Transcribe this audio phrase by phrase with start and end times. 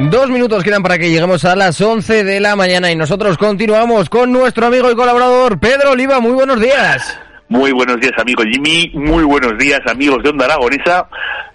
[0.00, 4.08] Dos minutos quedan para que lleguemos a las 11 de la mañana y nosotros continuamos
[4.08, 6.20] con nuestro amigo y colaborador Pedro Oliva.
[6.20, 7.18] Muy buenos días.
[7.48, 8.92] Muy buenos días, amigo Jimmy.
[8.94, 11.08] Muy buenos días, amigos de Onda Aragonesa.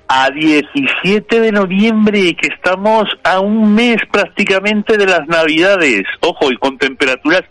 [0.09, 6.03] A 17 de noviembre, que estamos a un mes prácticamente de las Navidades.
[6.19, 7.43] Ojo, y con temperaturas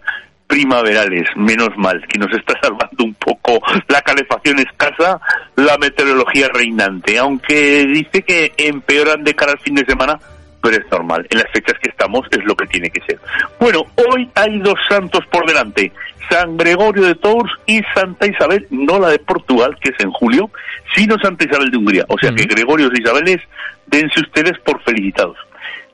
[0.47, 5.19] primaverales, menos mal, que nos está salvando un poco la calefacción escasa,
[5.57, 10.19] la meteorología reinante, aunque dice que empeoran de cara al fin de semana,
[10.63, 11.27] pero es normal.
[11.29, 13.19] En las fechas que estamos es lo que tiene que ser.
[13.59, 15.93] Bueno, hoy hay dos santos por delante.
[16.31, 20.51] San Gregorio de Tours y Santa Isabel, no la de Portugal, que es en julio,
[20.95, 22.05] sino Santa Isabel de Hungría.
[22.09, 23.41] O sea que Gregorios y Isabeles,
[23.87, 25.37] dense ustedes por felicitados.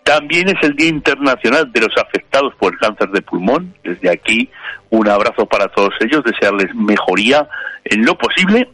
[0.05, 3.75] También es el Día Internacional de los Afectados por el Cáncer de Pulmón.
[3.85, 4.49] Desde aquí,
[4.91, 7.47] un abrazo para todos ellos, desearles mejoría
[7.85, 8.69] en lo posible.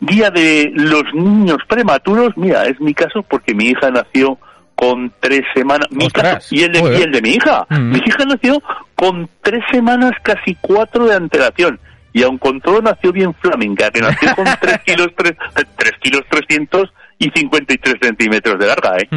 [0.00, 2.36] Día de los niños prematuros.
[2.36, 4.38] Mira, es mi caso porque mi hija nació
[4.76, 5.88] con tres semanas.
[5.90, 7.66] Mi caso, y, el de, y el de mi hija.
[7.70, 8.62] Mi hija nació
[8.94, 11.80] con tres semanas, casi cuatro de antelación.
[12.12, 15.34] Y aun con todo nació bien flamenca, que nació con tres kilos, tres,
[15.76, 19.08] tres kilos trescientos y 53 centímetros de larga, ¿eh?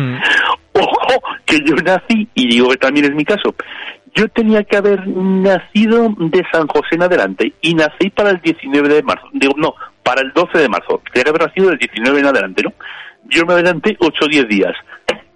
[0.74, 3.54] Ojo, que yo nací, y digo que también es mi caso,
[4.16, 8.88] yo tenía que haber nacido de San José en adelante, y nací para el 19
[8.88, 12.20] de marzo, digo, no, para el 12 de marzo, tenía que haber nacido del 19
[12.20, 12.74] en adelante, ¿no?
[13.30, 14.74] Yo me adelanté 8 o 10 días,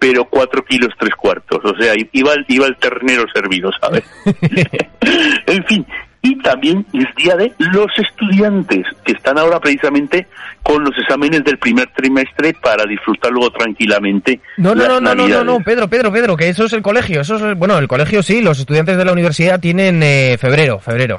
[0.04, 4.04] pero 4 kilos 3 cuartos, o sea, iba, iba el ternero servido, ¿sabes?
[5.46, 5.86] en fin,
[6.20, 10.26] y también es día de los estudiantes, que están ahora precisamente
[10.62, 14.40] con los exámenes del primer trimestre para disfrutar luego tranquilamente.
[14.58, 17.22] No, no, no, no, no, no, Pedro, Pedro, Pedro, que eso es el colegio.
[17.22, 21.18] Eso es, bueno, el colegio sí, los estudiantes de la universidad tienen eh, febrero, febrero.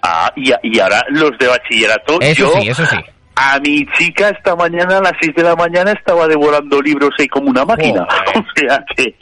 [0.00, 2.20] Ah, y, y ahora los de bachillerato.
[2.20, 2.98] Eso yo, sí, eso sí.
[3.38, 7.28] A mi chica esta mañana a las 6 de la mañana estaba devorando libros ahí
[7.28, 8.06] como una máquina.
[8.34, 9.14] O sea que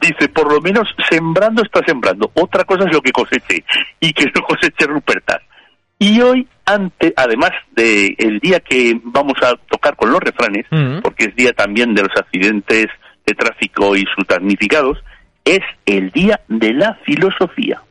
[0.00, 2.30] dice, por lo menos sembrando está sembrando.
[2.34, 3.62] Otra cosa es lo que coseche
[4.00, 5.42] y que no coseche Rupertas.
[5.98, 10.66] Y hoy, ante, además de el día que vamos a tocar con los refranes,
[11.02, 12.86] porque es día también de los accidentes
[13.26, 14.98] de tráfico y sus damnificados,
[15.44, 17.82] es el día de la filosofía.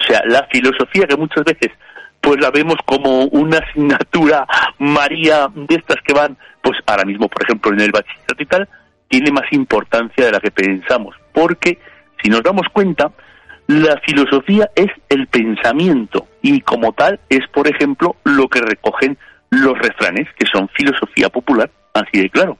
[0.00, 1.70] O sea, la filosofía que muchas veces
[2.20, 4.46] pues la vemos como una asignatura
[4.78, 8.68] María de estas que van, pues ahora mismo, por ejemplo, en el bachillerato y tal,
[9.08, 11.78] tiene más importancia de la que pensamos, porque
[12.22, 13.10] si nos damos cuenta,
[13.66, 19.18] la filosofía es el pensamiento y como tal es, por ejemplo, lo que recogen
[19.50, 22.58] los refranes, que son filosofía popular, así de claro.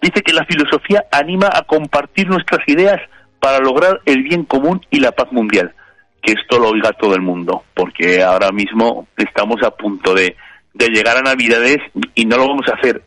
[0.00, 3.00] Dice que la filosofía anima a compartir nuestras ideas
[3.40, 5.74] para lograr el bien común y la paz mundial.
[6.22, 10.36] Que esto lo oiga todo el mundo, porque ahora mismo estamos a punto de,
[10.74, 11.78] de llegar a Navidades
[12.14, 13.02] y no lo vamos a hacer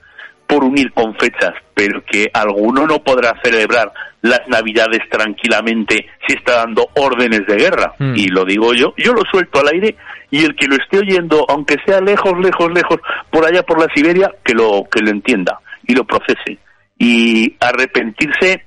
[0.48, 6.66] por unir con fechas, pero que alguno no podrá celebrar las Navidades tranquilamente si está
[6.66, 7.94] dando órdenes de guerra.
[8.00, 8.16] Mm.
[8.16, 9.96] Y lo digo yo, yo lo suelto al aire
[10.32, 12.98] y el que lo esté oyendo, aunque sea lejos, lejos, lejos,
[13.30, 16.58] por allá por la Siberia, que lo, que lo entienda y lo procese.
[17.02, 18.66] Y arrepentirse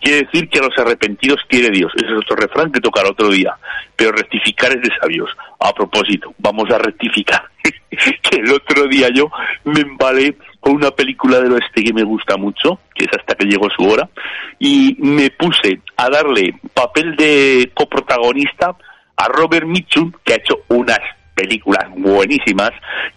[0.00, 1.92] quiere decir que a los arrepentidos quiere Dios.
[1.96, 3.54] Ese es otro refrán que tocará otro día.
[3.96, 5.28] Pero rectificar es de sabios.
[5.58, 7.42] A propósito, vamos a rectificar.
[7.62, 9.30] que el otro día yo
[9.64, 13.46] me embalé con una película del oeste que me gusta mucho, que es hasta que
[13.46, 14.08] llegó su hora,
[14.58, 18.76] y me puse a darle papel de coprotagonista
[19.16, 21.00] a Robert Mitchum, que ha hecho unas
[21.34, 22.70] películas buenísimas,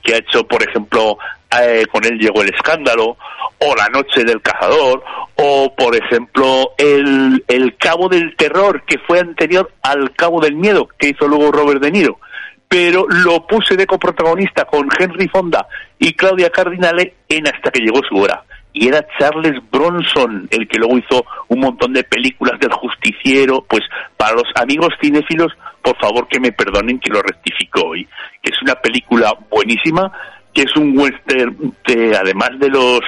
[0.04, 1.18] que ha hecho, por ejemplo,
[1.62, 3.18] eh, con él llegó el escándalo,
[3.58, 5.04] o La noche del cazador,
[5.36, 10.90] o por ejemplo, el, el Cabo del Terror, que fue anterior al Cabo del Miedo,
[10.98, 12.20] que hizo luego Robert De Niro.
[12.68, 15.68] Pero lo puse de coprotagonista con Henry Fonda
[16.00, 18.44] y Claudia Cardinale en Hasta que llegó su hora.
[18.76, 23.66] Y era Charles Bronson el que luego hizo un montón de películas del justiciero.
[23.70, 23.84] Pues
[24.18, 28.06] para los amigos cinéfilos, por favor que me perdonen que lo rectifico hoy,
[28.44, 30.12] que es una película buenísima,
[30.54, 31.74] que es un western
[32.20, 33.00] además de los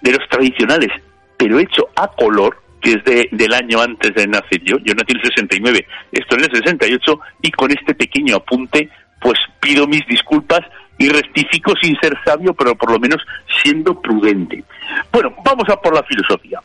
[0.00, 0.92] de los tradicionales,
[1.36, 4.78] pero hecho a color, que es de, del año antes de nacer yo.
[4.84, 8.90] Yo nací en el 69, esto en el 68, y con este pequeño apunte,
[9.20, 10.60] pues pido mis disculpas
[10.98, 13.22] y rectifico sin ser sabio, pero por lo menos
[13.62, 14.64] siendo prudente.
[15.12, 16.60] Bueno, vamos a por la filosofía.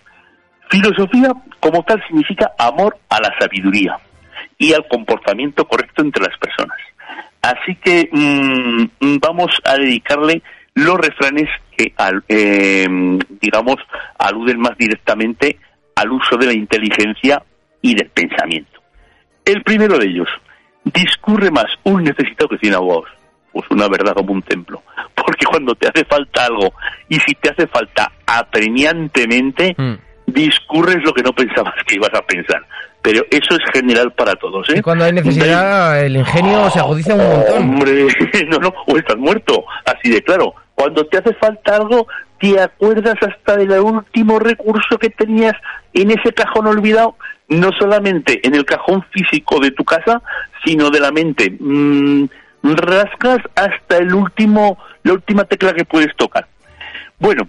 [0.69, 3.98] Filosofía como tal significa amor a la sabiduría
[4.57, 6.78] y al comportamiento correcto entre las personas.
[7.42, 10.42] Así que mm, vamos a dedicarle
[10.75, 11.94] los refranes que,
[12.30, 12.88] eh,
[13.42, 13.78] digamos,
[14.18, 15.57] aluden más directamente
[15.95, 17.44] al uso de la inteligencia
[17.81, 18.80] y del pensamiento.
[19.44, 20.30] El primero de ellos,
[20.83, 23.10] discurre más un necesitado que cien abogados.
[23.51, 24.81] Pues una verdad como un templo.
[25.15, 26.74] Porque cuando te hace falta algo
[27.09, 29.94] y si te hace falta apremiantemente, mm.
[30.27, 32.65] discurres lo que no pensabas que ibas a pensar.
[33.01, 34.69] Pero eso es general para todos.
[34.69, 34.75] ¿eh?
[34.77, 37.57] Y cuando hay necesidad, el ingenio se agudiza un montón.
[37.57, 38.07] Hombre,
[38.48, 39.65] no, no, o estás muerto.
[39.86, 40.54] Así de claro.
[40.75, 42.07] Cuando te hace falta algo,
[42.39, 45.54] te acuerdas hasta del último recurso que tenías
[45.94, 47.15] en ese cajón olvidado,
[47.50, 50.21] no solamente en el cajón físico de tu casa,
[50.65, 51.56] sino de la mente.
[51.59, 52.25] Mm,
[52.63, 56.48] rascas hasta el último, la última tecla que puedes tocar.
[57.19, 57.48] Bueno,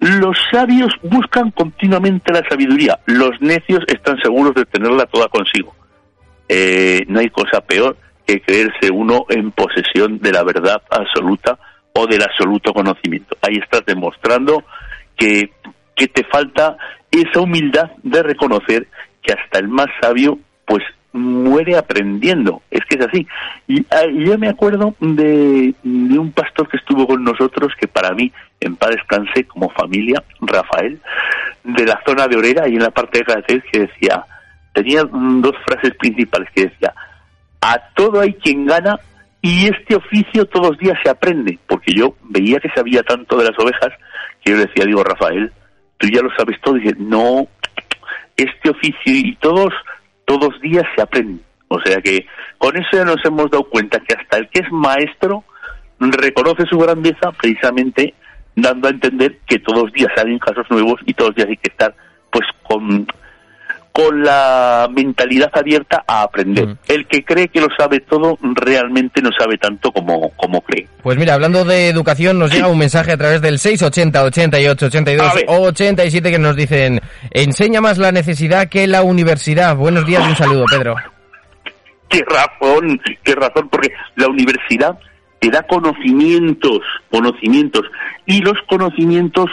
[0.00, 5.74] los sabios buscan continuamente la sabiduría, los necios están seguros de tenerla toda consigo.
[6.48, 11.58] Eh, no hay cosa peor que creerse uno en posesión de la verdad absoluta
[11.92, 13.36] o del absoluto conocimiento.
[13.40, 14.64] Ahí estás demostrando
[15.16, 15.50] que,
[15.94, 16.76] que te falta
[17.10, 18.88] esa humildad de reconocer
[19.22, 20.82] que hasta el más sabio pues
[21.16, 23.26] muere aprendiendo, es que es así.
[23.66, 28.12] Y, ah, yo me acuerdo de, de, un pastor que estuvo con nosotros, que para
[28.12, 31.00] mí, en paz descanse como familia, Rafael,
[31.64, 34.24] de la zona de Orera y en la parte de Cáceres, que decía,
[34.72, 36.92] tenía dos frases principales, que decía,
[37.60, 38.98] a todo hay quien gana
[39.40, 43.44] y este oficio todos los días se aprende, porque yo veía que sabía tanto de
[43.44, 43.92] las ovejas
[44.44, 45.52] que yo decía, digo, Rafael,
[45.98, 47.46] tú ya lo sabes todo, y dice, no,
[48.36, 49.72] este oficio y todos,
[50.26, 51.42] todos los días se aprende.
[51.68, 52.26] O sea que
[52.58, 55.42] con eso ya nos hemos dado cuenta que hasta el que es maestro
[55.98, 58.14] reconoce su grandeza precisamente
[58.54, 61.56] dando a entender que todos los días salen casos nuevos y todos los días hay
[61.56, 61.94] que estar
[62.30, 63.06] pues con
[63.96, 66.66] con la mentalidad abierta a aprender.
[66.66, 66.76] Mm.
[66.86, 70.86] El que cree que lo sabe todo realmente no sabe tanto como, como cree.
[71.02, 75.32] Pues mira, hablando de educación, nos llega un mensaje a través del 680 88 82
[75.46, 77.00] 87 que nos dicen,
[77.30, 79.74] enseña más la necesidad que la universidad.
[79.74, 80.96] Buenos días y un saludo, Pedro.
[82.10, 84.98] Qué razón, qué razón, porque la universidad
[85.38, 87.84] te da conocimientos, conocimientos,
[88.26, 89.46] y los conocimientos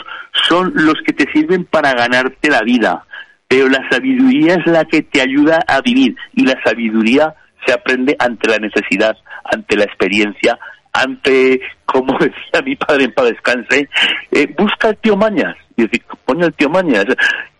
[0.46, 3.06] son los que te sirven para ganarte la vida
[3.48, 7.34] pero la sabiduría es la que te ayuda a vivir y la sabiduría
[7.66, 10.58] se aprende ante la necesidad, ante la experiencia,
[10.92, 13.88] ante, como decía mi padre en paz descanse,
[14.30, 17.06] eh, busca el tío Mañas, y decir, pone el tío Mañas,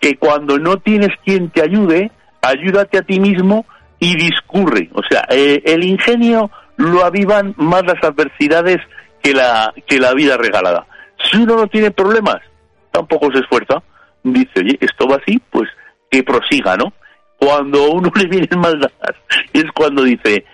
[0.00, 2.10] que cuando no tienes quien te ayude,
[2.42, 3.66] ayúdate a ti mismo
[3.98, 4.90] y discurre.
[4.94, 8.78] O sea, eh, el ingenio lo avivan más las adversidades
[9.22, 10.86] que la, que la vida regalada.
[11.30, 12.36] Si uno no tiene problemas,
[12.90, 13.82] tampoco se esfuerza.
[14.24, 15.68] Dice, oye, esto va así, pues
[16.10, 16.92] que prosiga, ¿no?
[17.38, 19.16] Cuando uno le vienen maldadas
[19.52, 20.44] es cuando dice,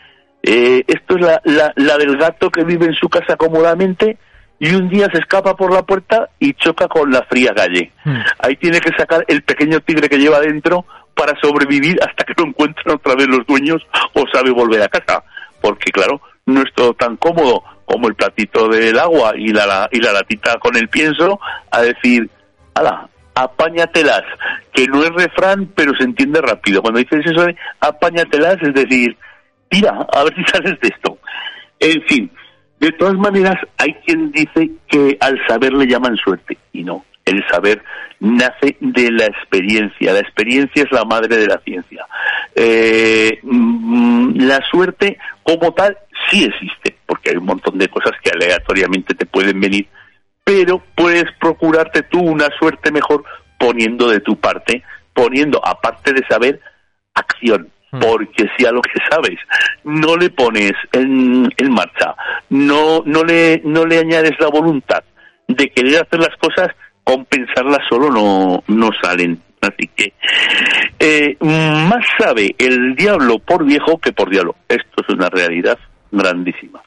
[0.43, 4.19] eh, esto es la, la, la, del gato que vive en su casa cómodamente
[4.59, 7.93] y un día se escapa por la puerta y choca con la fría calle.
[8.05, 8.21] Hmm.
[8.41, 10.85] Ahí tiene que sacar el pequeño tigre que lleva dentro
[11.15, 15.25] para sobrevivir hasta que lo encuentran otra vez los dueños o sabe volver a casa.
[15.61, 20.01] Porque claro, no es todo tan cómodo como el platito del agua y la, y
[20.01, 22.31] la latita con el pienso a decir,
[22.75, 23.09] ala,
[23.43, 24.23] apáñatelas,
[24.73, 26.83] que no es refrán, pero se entiende rápido.
[26.83, 27.47] Cuando dices eso
[27.81, 29.17] apáñatelas, es decir,
[29.69, 31.19] tira, a ver si sales de esto.
[31.79, 32.31] En fin,
[32.79, 37.05] de todas maneras, hay quien dice que al saber le llaman suerte, y no.
[37.25, 37.83] El saber
[38.19, 40.13] nace de la experiencia.
[40.13, 42.07] La experiencia es la madre de la ciencia.
[42.55, 45.97] Eh, mm, la suerte, como tal,
[46.29, 49.87] sí existe, porque hay un montón de cosas que aleatoriamente te pueden venir
[50.51, 53.23] pero puedes procurarte tú una suerte mejor
[53.57, 54.83] poniendo de tu parte,
[55.15, 56.61] poniendo, aparte de saber,
[57.15, 57.69] acción.
[57.93, 58.01] Hmm.
[58.01, 59.39] Porque si a lo que sabes
[59.85, 62.17] no le pones en, marcha,
[62.49, 65.05] no, no, le, no le añades la voluntad
[65.47, 69.41] de querer hacer las cosas, compensarlas solo no, no salen.
[69.61, 70.15] Así que
[70.99, 74.57] eh, más sabe el diablo por viejo que por diablo.
[74.69, 75.79] Esto es una realidad
[76.11, 76.83] grandísima.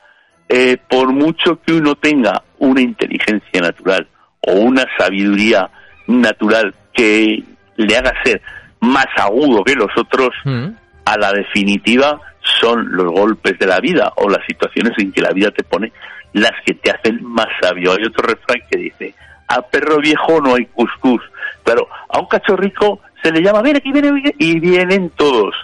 [0.50, 4.08] Eh, por mucho que uno tenga una inteligencia natural
[4.42, 5.70] o una sabiduría
[6.08, 7.44] natural que
[7.78, 8.42] le haga ser
[8.82, 10.68] más agudo que los otros, Mm.
[11.06, 12.20] a la definitiva
[12.60, 15.92] son los golpes de la vida o las situaciones en que la vida te pone
[16.34, 17.92] las que te hacen más sabio.
[17.94, 19.14] Hay otro refrán que dice,
[19.48, 21.22] a perro viejo no hay cuscús.
[21.64, 25.56] Claro, a un cachorrico se le llama, ven aquí viene, viene", y vienen todos.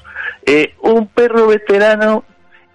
[0.46, 2.24] Eh, un perro veterano,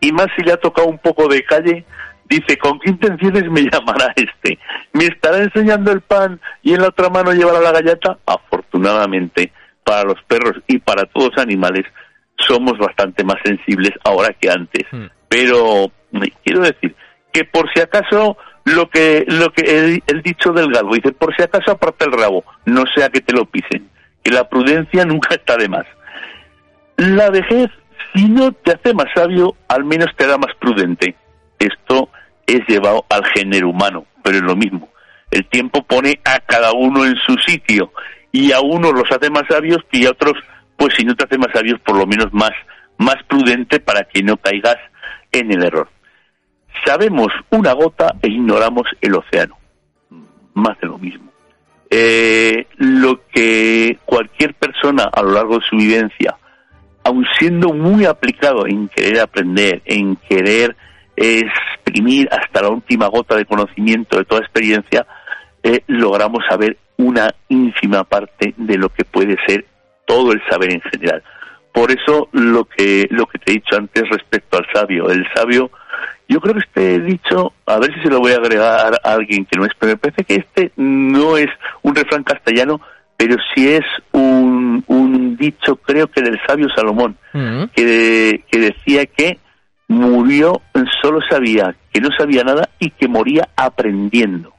[0.01, 1.85] y más si le ha tocado un poco de calle,
[2.29, 4.59] dice, ¿con qué intenciones me llamará este?
[4.93, 8.19] ¿Me estará enseñando el pan y en la otra mano llevará la galleta?
[8.27, 9.53] Afortunadamente,
[9.85, 11.85] para los perros y para todos los animales,
[12.39, 14.85] somos bastante más sensibles ahora que antes.
[14.91, 15.07] Mm.
[15.29, 16.95] Pero me quiero decir
[17.33, 21.35] que por si acaso lo que lo que el, el dicho del galgo dice, por
[21.37, 23.89] si acaso aparta el rabo, no sea que te lo pisen,
[24.23, 25.87] que la prudencia nunca está de más.
[26.97, 27.71] La vejez,
[28.15, 31.17] si no te hace más sabio, al menos te hará más prudente.
[31.59, 32.09] Esto
[32.47, 34.89] es llevado al género humano, pero es lo mismo.
[35.31, 37.93] El tiempo pone a cada uno en su sitio
[38.31, 40.35] y a unos los hace más sabios y a otros,
[40.77, 42.53] pues si no te hace más sabios, por lo menos más,
[42.99, 44.77] más prudente para que no caigas
[45.33, 45.89] en el error.
[46.85, 49.57] Sabemos una gota e ignoramos el océano.
[50.55, 51.33] Más de lo mismo.
[51.91, 56.37] Eh, lo que cualquier persona a lo largo de su vivencia,
[57.05, 60.75] aun siendo muy aplicado en querer aprender, en querer
[61.17, 65.07] exprimir hasta la última gota de conocimiento de toda experiencia,
[65.63, 69.67] eh, logramos saber una ínfima parte de lo que puede ser
[70.07, 71.23] todo el saber en general.
[71.73, 75.71] Por eso lo que lo que te he dicho antes respecto al sabio, el sabio,
[76.29, 79.45] yo creo que este dicho, a ver si se lo voy a agregar a alguien
[79.45, 81.49] que no es, pero me parece que este no es
[81.83, 82.81] un refrán castellano,
[83.17, 84.54] pero sí es un,
[84.87, 87.65] un dicho, creo que del sabio Salomón, Mm.
[87.75, 89.39] que, que decía que
[89.89, 90.61] murió,
[91.03, 94.53] solo sabía que no sabía nada y que moría aprendiendo.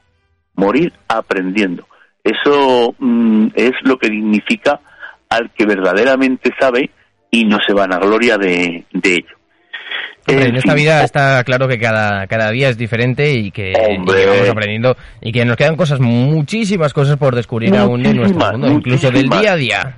[0.54, 1.86] Morir aprendiendo.
[2.24, 4.80] Eso mm, es lo que dignifica
[5.28, 6.90] al que verdaderamente sabe
[7.30, 9.36] y no se van a gloria de, de ello.
[10.28, 13.96] Hombre, En esta vida está claro que cada, cada día es diferente y que, y
[13.96, 14.22] Hombre.
[14.22, 18.38] que vamos aprendiendo y que nos quedan cosas, muchísimas cosas por descubrir aún en nuestro
[18.38, 19.40] Muchísimas, mundo, incluso del muchísimas.
[19.40, 19.96] día a día.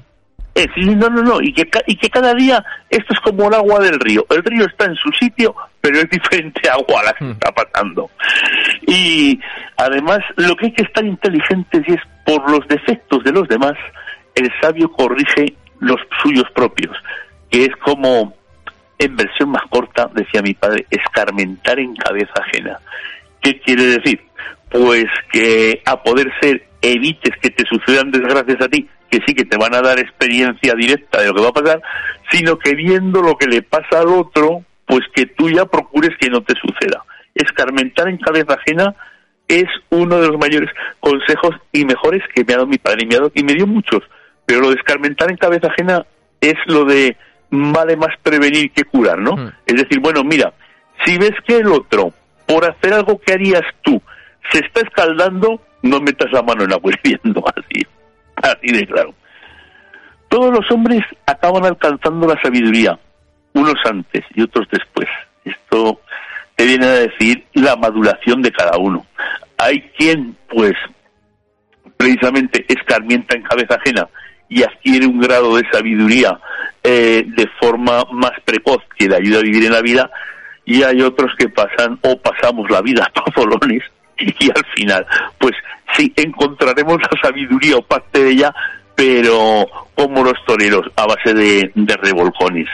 [0.58, 3.78] Eh, no, no, no, y que, y que cada día esto es como el agua
[3.78, 4.26] del río.
[4.28, 7.30] El río está en su sitio, pero es diferente agua a la que Hmm.
[7.32, 8.10] está pasando.
[8.86, 9.38] Y
[9.76, 13.74] además, lo que hay que estar inteligentes y es por los defectos de los demás,
[14.34, 16.96] el sabio corrige los suyos propios,
[17.50, 18.34] que es como,
[18.98, 22.78] en versión más corta, decía mi padre, escarmentar en cabeza ajena.
[23.40, 24.20] ¿Qué quiere decir?
[24.70, 29.44] Pues que a poder ser evites que te sucedan desgracias a ti, que sí que
[29.44, 31.82] te van a dar experiencia directa de lo que va a pasar,
[32.30, 36.28] sino que viendo lo que le pasa al otro, pues que tú ya procures que
[36.30, 37.04] no te suceda.
[37.34, 38.94] Escarmentar en cabeza ajena
[39.46, 43.06] es uno de los mayores consejos y mejores que me ha dado mi padre y
[43.06, 44.00] me, ha dado- y me dio muchos,
[44.44, 46.04] pero lo de escarmentar en cabeza ajena
[46.40, 47.16] es lo de
[47.50, 49.36] vale más prevenir que curar, ¿no?
[49.36, 49.50] Mm.
[49.66, 50.52] Es decir, bueno, mira,
[51.04, 52.12] si ves que el otro,
[52.46, 54.02] por hacer algo que harías tú,
[54.52, 57.86] se está escaldando, no metas la mano en agua hirviendo, así,
[58.86, 59.14] claro.
[60.28, 62.98] Todos los hombres acaban alcanzando la sabiduría,
[63.54, 65.08] unos antes y otros después.
[65.44, 66.00] Esto
[66.54, 69.06] te viene a decir la maduración de cada uno.
[69.56, 70.74] Hay quien, pues,
[71.96, 74.08] precisamente escarmienta en cabeza ajena
[74.48, 76.38] y adquiere un grado de sabiduría
[76.82, 80.10] eh, de forma más precoz que le ayuda a vivir en la vida
[80.64, 83.82] y hay otros que pasan o pasamos la vida a tozolones
[84.38, 85.06] y al final
[85.38, 85.54] pues
[85.96, 88.54] sí encontraremos la sabiduría o parte de ella
[88.94, 91.70] pero como los toreros a base de,
[92.02, 92.68] revolcones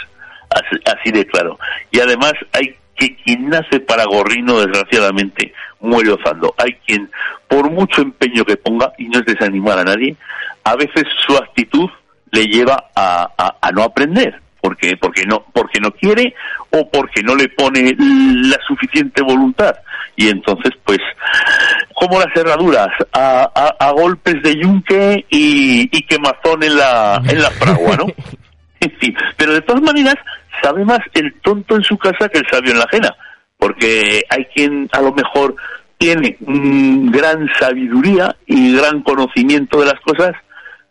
[0.49, 1.59] así, así de claro.
[1.91, 7.11] Y además hay que quien nace para gorrino desgraciadamente muere ozando hay quien
[7.49, 10.17] por mucho empeño que ponga y no es desanimar a nadie
[10.63, 11.91] a veces su actitud
[12.31, 16.35] le lleva a no aprender porque porque no porque no quiere
[16.71, 19.75] o porque no le pone la suficiente voluntad.
[20.17, 20.99] Y entonces pues
[21.95, 27.43] como las herraduras a, a- a golpes de yunque y, y quemazón en la en
[27.43, 28.07] la fragua no
[28.81, 30.15] en fin, pero de todas maneras
[30.63, 33.15] sabe más el tonto en su casa que el sabio en la ajena,
[33.59, 35.57] porque hay quien a lo mejor
[35.99, 40.33] tiene mm, gran sabiduría y gran conocimiento de las cosas,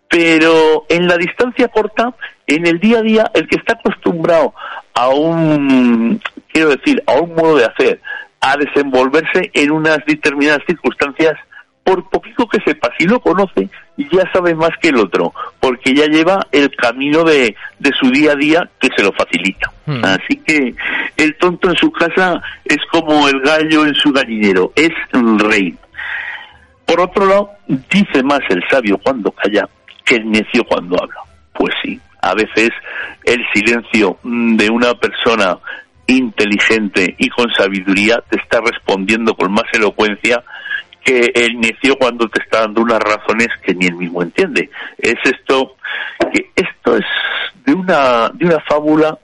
[0.10, 2.14] pero en la distancia corta,
[2.48, 4.54] en el día a día, el que está acostumbrado
[4.94, 6.22] a un,
[6.52, 8.02] quiero decir, a un modo de hacer,
[8.42, 11.36] a desenvolverse en unas determinadas circunstancias,
[11.84, 16.06] por poquito que sepa, si lo conoce, ya sabe más que el otro, porque ya
[16.06, 19.72] lleva el camino de, de su día a día que se lo facilita.
[19.86, 20.04] Hmm.
[20.04, 20.74] Así que
[21.18, 25.76] el tonto en su casa es como el gallo en su gallinero, es el rey.
[26.86, 29.68] Por otro lado, dice más el sabio cuando calla
[30.06, 31.22] que el necio cuando habla.
[31.54, 32.70] Pues sí, a veces
[33.26, 35.58] el silencio de una persona
[36.08, 40.42] inteligente y con sabiduría te está respondiendo con más elocuencia
[41.04, 44.70] que el necio cuando te está dando unas razones que ni él mismo entiende.
[44.98, 45.76] Es esto,
[46.34, 47.06] que esto es
[47.66, 49.18] de una, de una fábula,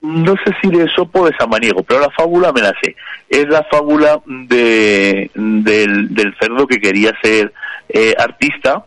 [0.00, 2.94] no sé si de Sopo de Samaniego, pero la fábula me la sé.
[3.28, 7.52] Es la fábula de, del, del cerdo que quería ser
[7.88, 8.84] eh, artista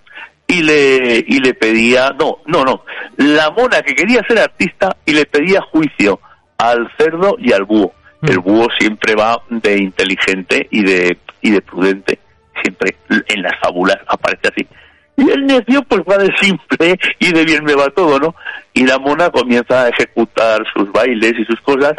[0.48, 2.84] y le, y le pedía, no, no, no,
[3.18, 6.20] la mona que quería ser artista y le pedía juicio
[6.58, 7.94] al cerdo y al búho.
[8.22, 8.30] Mm.
[8.30, 12.20] El búho siempre va de inteligente y de, y de prudente.
[12.62, 12.96] Siempre
[13.28, 14.68] en las fábulas aparece así.
[15.16, 18.36] Y el necio pues va de simple y de bien me va todo, ¿no?
[18.74, 21.94] Y la mona comienza a ejecutar sus bailes y sus cosas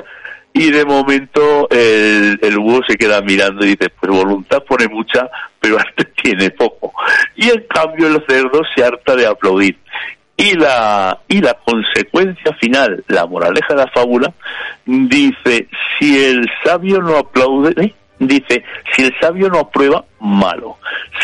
[0.56, 5.28] y de momento el, el búho se queda mirando y dice, pues voluntad pone mucha,
[5.60, 6.92] pero arte tiene poco.
[7.34, 9.76] Y en cambio el cerdo se harta de aplaudir.
[10.36, 14.32] Y la, y la consecuencia final, la moraleja de la fábula,
[14.84, 17.94] dice, si el sabio no aplaude, ¿eh?
[18.18, 20.76] dice, si el sabio no aprueba, malo.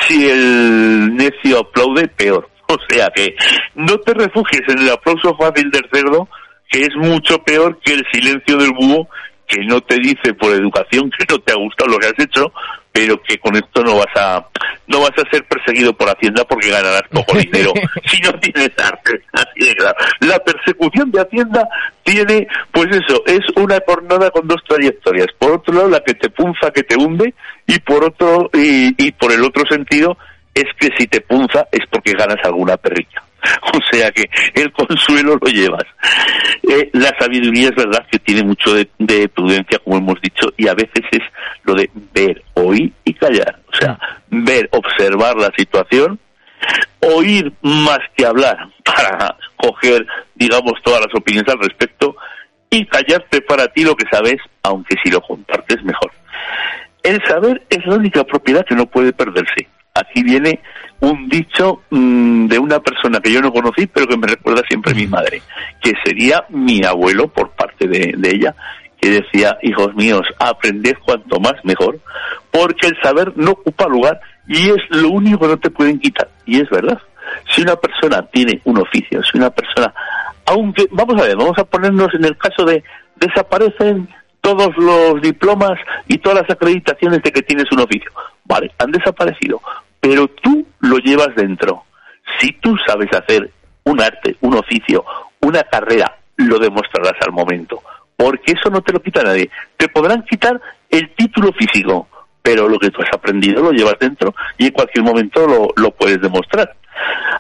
[0.07, 2.49] Si el necio aplaude, peor.
[2.71, 3.35] O sea que
[3.75, 6.29] no te refugies en el aplauso fácil del cerdo,
[6.71, 9.09] que es mucho peor que el silencio del búho,
[9.51, 12.53] que no te dice por educación que no te ha gustado lo que has hecho,
[12.93, 14.47] pero que con esto no vas a
[14.87, 17.73] no vas a ser perseguido por Hacienda porque ganarás poco dinero
[18.05, 19.23] si no tienes arte.
[19.33, 19.97] Así de claro.
[20.21, 21.69] La persecución de Hacienda
[22.05, 25.29] tiene, pues eso, es una jornada con dos trayectorias.
[25.39, 27.35] Por otro lado, la que te punza, que te hunde,
[27.67, 30.17] y por otro y, y por el otro sentido
[30.55, 33.23] es que si te punza es porque ganas alguna perrilla.
[33.73, 35.85] O sea que el consuelo lo llevas.
[36.69, 40.75] Eh, la sabiduría es verdad que tiene mucho de, prudencia, como hemos dicho, y a
[40.75, 41.23] veces es
[41.65, 43.61] lo de ver, oír y callar.
[43.73, 43.99] O sea,
[44.31, 46.19] ver, observar la situación,
[47.01, 52.17] oír más que hablar para coger, digamos, todas las opiniones al respecto
[52.71, 56.13] y callarte para ti lo que sabes, aunque si lo compartes mejor.
[57.03, 60.61] El saber es la única propiedad que no puede perderse aquí viene
[61.01, 64.93] un dicho mm, de una persona que yo no conocí, pero que me recuerda siempre
[64.93, 65.43] a mi madre,
[65.81, 68.55] que sería mi abuelo por parte de, ella,
[69.01, 71.99] que decía, hijos míos, aprended cuanto más mejor,
[72.51, 76.29] porque el saber no ocupa lugar y es lo único que no te pueden quitar.
[76.45, 76.99] Y es verdad.
[77.55, 79.95] Si una persona tiene un oficio, si una persona,
[80.47, 82.83] aunque, vamos a ver, vamos a ponernos en el caso de
[83.17, 84.09] desaparecen
[84.41, 88.11] todos los diplomas y todas las acreditaciones de que tienes un oficio.
[88.45, 89.61] Vale, han desaparecido,
[90.01, 91.85] pero tú lo llevas dentro.
[92.39, 93.51] Si tú sabes hacer
[93.85, 95.05] un arte, un oficio,
[95.41, 97.83] una carrera, lo demostrarás al momento.
[98.17, 99.51] Porque eso no te lo quita nadie.
[99.77, 102.09] Te podrán quitar el título físico,
[102.43, 105.91] pero lo que tú has aprendido lo llevas dentro y en cualquier momento lo, lo
[105.93, 106.75] puedes demostrar.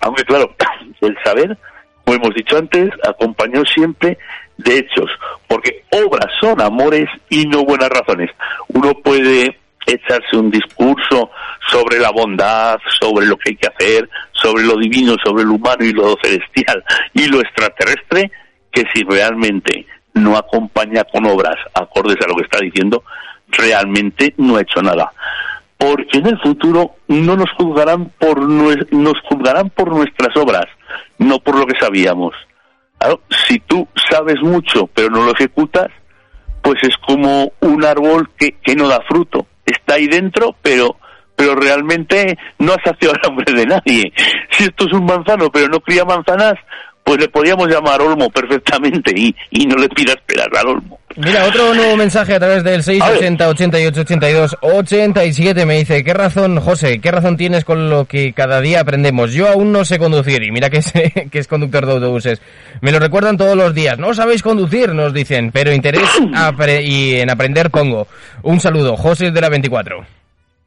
[0.02, 0.54] Aunque claro,
[1.00, 1.56] el saber,
[2.04, 4.18] como hemos dicho antes, acompañó siempre
[4.64, 5.11] de hechos,
[5.46, 8.31] porque obras son amores y no buenas razones.
[8.68, 11.31] Uno puede echarse un discurso
[11.70, 15.85] sobre la bondad, sobre lo que hay que hacer, sobre lo divino, sobre lo humano
[15.85, 18.31] y lo celestial y lo extraterrestre,
[18.70, 23.03] que si realmente no acompaña con obras acordes a lo que está diciendo,
[23.49, 25.12] realmente no ha hecho nada.
[25.77, 30.66] Porque en el futuro no nos juzgarán por nos juzgarán por nuestras obras,
[31.18, 32.35] no por lo que sabíamos.
[33.48, 35.88] Si tú sabes mucho pero no lo ejecutas,
[36.62, 40.96] pues es como un árbol que, que no da fruto está ahí dentro, pero
[41.36, 44.12] pero realmente no ha saciado el hambre de nadie.
[44.50, 46.54] Si esto es un manzano, pero no cría manzanas,
[47.11, 51.01] pues le podríamos llamar Olmo perfectamente y, y no le pida esperar al Olmo.
[51.16, 56.61] Mira, otro nuevo mensaje a través del 680 88 82 87 me dice, ¿qué razón,
[56.61, 59.33] José, qué razón tienes con lo que cada día aprendemos?
[59.33, 60.92] Yo aún no sé conducir y mira que es,
[61.33, 62.40] que es conductor de autobuses.
[62.81, 63.99] Me lo recuerdan todos los días.
[63.99, 66.09] No sabéis conducir, nos dicen, pero interés
[66.85, 68.07] y en aprender pongo.
[68.44, 70.07] Un saludo, José de la 24.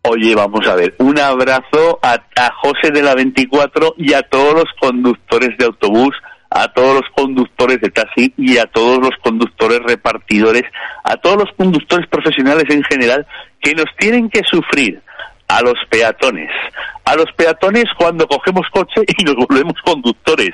[0.06, 4.54] Oye, vamos a ver, un abrazo a, a José de la 24 y a todos
[4.54, 6.14] los conductores de autobús,
[6.56, 10.64] a todos los conductores de taxi y a todos los conductores repartidores,
[11.04, 13.26] a todos los conductores profesionales en general
[13.60, 15.02] que nos tienen que sufrir
[15.54, 16.50] a los peatones.
[17.06, 20.52] A los peatones cuando cogemos coche y nos volvemos conductores.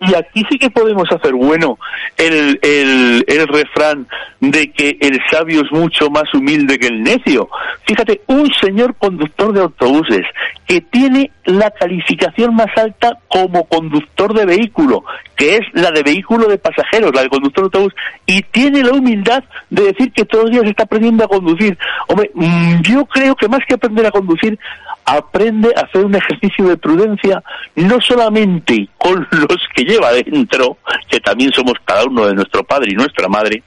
[0.00, 1.78] Y aquí sí que podemos hacer bueno
[2.18, 4.06] el, el, el refrán
[4.40, 7.48] de que el sabio es mucho más humilde que el necio.
[7.86, 10.26] Fíjate, un señor conductor de autobuses
[10.66, 15.04] que tiene la calificación más alta como conductor de vehículo,
[15.36, 17.94] que es la de vehículo de pasajeros, la de conductor de autobús,
[18.26, 21.78] y tiene la humildad de decir que todos los días está aprendiendo a conducir.
[22.08, 24.58] Hombre, mm, yo creo que más que aprender a conducir, conducir,
[25.04, 27.42] aprende a hacer un ejercicio de prudencia
[27.76, 30.78] no solamente con los que lleva dentro,
[31.08, 33.62] que también somos cada uno de nuestro padre y nuestra madre,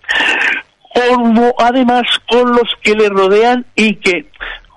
[0.94, 4.28] como además con los que le rodean y que,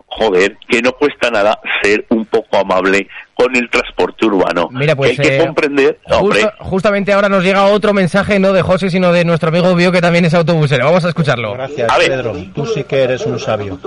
[0.07, 4.69] joder, que no cuesta nada ser un poco amable con el transporte urbano.
[4.73, 8.53] Mira, pues, que hay que eh, comprender, justo- justamente ahora nos llega otro mensaje, no
[8.53, 10.87] de José, sino de nuestro amigo Bio, que también es autobusero.
[10.87, 11.53] Vamos a escucharlo.
[11.53, 12.09] Gracias, A ver.
[12.09, 12.33] Pedro.
[12.53, 13.79] Tú sí que eres un sabio.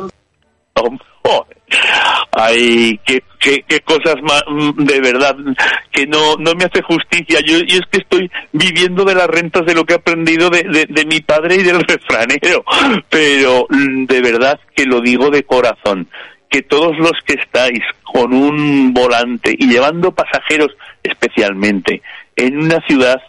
[0.75, 1.45] Oh,
[2.31, 5.35] ay, qué, qué, qué cosas más, mm, de verdad,
[5.91, 7.39] que no, no me hace justicia.
[7.45, 10.63] Yo, yo es que estoy viviendo de las rentas de lo que he aprendido de,
[10.63, 12.63] de, de mi padre y del refranero,
[13.09, 16.07] pero mm, de verdad que lo digo de corazón,
[16.49, 22.01] que todos los que estáis con un volante y llevando pasajeros especialmente
[22.35, 23.21] en una ciudad,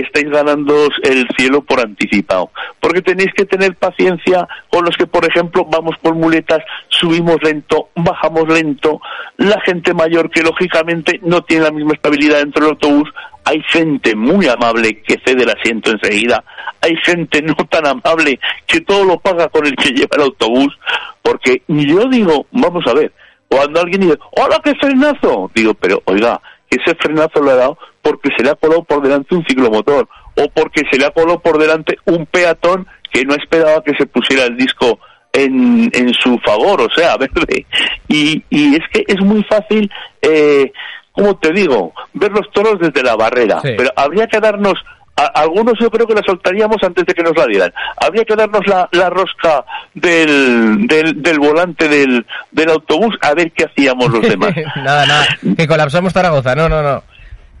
[0.00, 2.50] estáis ganando el cielo por anticipado.
[2.80, 7.88] Porque tenéis que tener paciencia con los que, por ejemplo, vamos por muletas, subimos lento,
[7.94, 9.00] bajamos lento.
[9.36, 13.08] La gente mayor que, lógicamente, no tiene la misma estabilidad dentro del autobús.
[13.44, 16.42] Hay gente muy amable que cede el asiento enseguida.
[16.80, 20.76] Hay gente no tan amable que todo lo paga con el que lleva el autobús.
[21.22, 23.12] Porque yo digo, vamos a ver,
[23.48, 28.28] cuando alguien dice, hola, qué frenazo, digo, pero oiga, ese frenazo lo ha dado porque
[28.36, 31.58] se le ha colado por delante un ciclomotor o porque se le ha colado por
[31.58, 35.00] delante un peatón que no esperaba que se pusiera el disco
[35.32, 37.66] en, en su favor, o sea, verde.
[38.08, 39.90] Y, y es que es muy fácil,
[40.22, 40.70] eh,
[41.12, 43.70] como te digo, ver los toros desde la barrera, Sí.
[43.76, 44.74] pero habría que darnos
[45.16, 47.72] a- algunos yo creo que la soltaríamos antes de que nos la dieran.
[47.96, 49.64] Habría que darnos la, la rosca
[49.94, 54.52] del, del, del volante del, del autobús a ver qué hacíamos los demás.
[54.76, 56.54] nada, nada, que colapsamos Zaragoza.
[56.56, 57.02] No, no, no.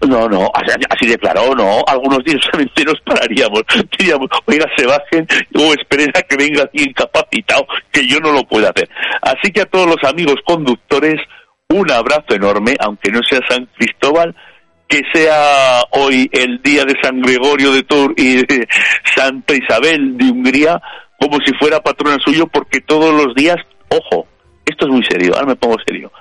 [0.06, 1.82] No, no, así, así de claro, no.
[1.86, 2.40] Algunos días
[2.86, 3.62] nos pararíamos.
[3.98, 8.42] Diríamos, oiga, se bajen o esperen a que venga alguien capacitado, que yo no lo
[8.44, 8.88] puedo hacer.
[9.22, 11.20] Así que a todos los amigos conductores,
[11.68, 14.34] un abrazo enorme, aunque no sea San Cristóbal,
[14.88, 18.68] que sea hoy el día de San Gregorio de Tours y de
[19.14, 20.80] Santa Isabel de Hungría,
[21.18, 23.56] como si fuera patrona suyo, porque todos los días,
[23.88, 24.26] ojo,
[24.66, 26.12] esto es muy serio, ahora me pongo serio,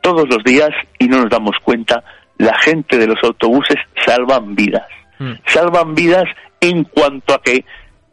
[0.00, 2.04] todos los días, y no nos damos cuenta,
[2.42, 4.86] la gente de los autobuses salvan vidas.
[5.18, 5.32] Mm.
[5.46, 6.24] Salvan vidas
[6.60, 7.64] en cuanto a que,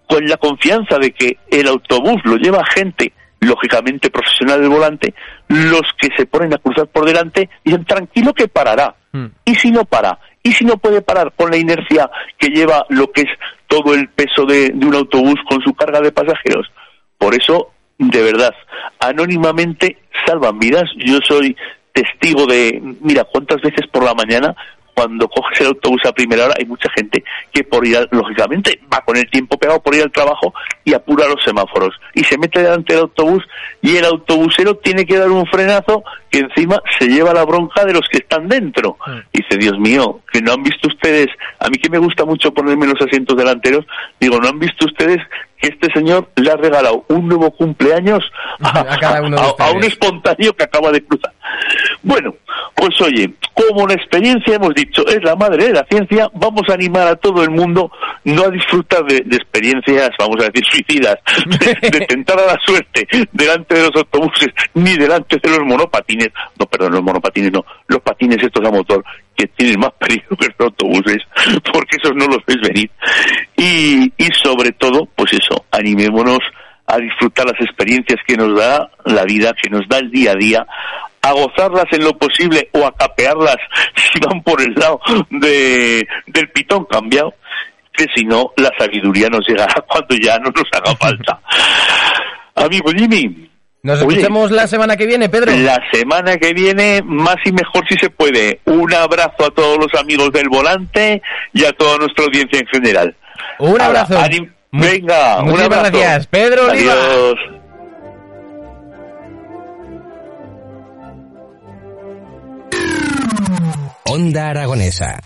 [0.08, 5.13] con la confianza de que el autobús lo lleva gente, lógicamente profesional del volante,
[5.48, 8.96] los que se ponen a cruzar por delante dicen tranquilo que parará.
[9.13, 9.26] Mm.
[9.46, 10.20] ¿Y si no para?
[10.44, 13.32] ¿Y si no puede parar con la inercia que lleva lo que es
[13.68, 16.72] todo el peso de, de un autobús con su carga de pasajeros?
[17.18, 18.54] Por eso, de verdad,
[19.00, 20.86] anónimamente salvan vidas.
[20.98, 21.56] Yo soy
[22.04, 24.56] testigo de, mira, cuántas veces por la mañana,
[24.94, 28.82] cuando coges el autobús a primera hora, hay mucha gente que por ir, al- lógicamente,
[28.94, 31.96] va con el tiempo pegado por ir al trabajo y apura los semáforos.
[32.14, 33.44] Y se mete delante del autobús
[33.82, 37.94] y el autobusero tiene que dar un frenazo que encima se lleva la bronca de
[37.94, 38.98] los que están dentro.
[39.06, 39.20] Mm.
[39.34, 41.28] Dice, Dios mío, que no han visto ustedes,
[41.60, 43.86] a mí que me gusta mucho ponerme en los asientos delanteros,
[44.20, 45.18] digo, ¿no han visto ustedes
[45.62, 48.24] que este señor le ha regalado un nuevo cumpleaños
[48.62, 51.34] A cada uno a- un espontáneo que acaba de cruzar?
[52.04, 52.34] Bueno,
[52.76, 56.74] pues oye, como la experiencia hemos dicho es la madre de la ciencia, vamos a
[56.74, 57.92] animar a todo el mundo
[58.24, 61.15] no a disfrutar de, de experiencias, vamos a decir, suicidas,
[61.82, 66.18] de, de tentar a la suerte delante de los autobuses ni delante de los monopatines,
[66.58, 69.03] no, perdón, los monopatines no, los patines estos a motor
[69.36, 71.23] que tienen más peligro que los autobuses,
[71.71, 72.91] porque esos no los ves venir.
[73.55, 76.39] Y, y sobre todo, pues eso, animémonos
[76.88, 80.36] a disfrutar las experiencias que nos da la vida, que nos da el día a
[80.36, 80.65] día,
[81.21, 83.58] a gozarlas en lo posible o a capearlas
[83.95, 87.36] si van por el lado de, del pitón cambiado,
[87.93, 91.39] que si no, la sabiduría nos llegará cuando ya no nos haga falta.
[92.55, 93.49] Amigo Jimmy,
[93.82, 94.10] Nos Oye.
[94.18, 95.56] escuchamos la semana que viene, Pedro.
[95.56, 98.60] la semana que viene, más y mejor si se puede.
[98.65, 101.22] Un abrazo a todos los amigos del volante
[101.54, 103.15] y a toda nuestra audiencia en general.
[103.60, 104.20] Un Ahora, abrazo.
[104.72, 105.98] Venga, un muchísimas abrazo.
[105.98, 106.94] gracias, Pedro Oliva.
[106.94, 107.36] Adiós.
[114.06, 115.20] Onda Aragonesa.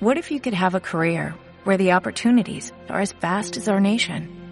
[0.00, 3.80] What if you could have a career where the opportunities are as vast as our
[3.80, 4.28] nation,